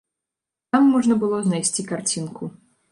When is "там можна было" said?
0.75-1.37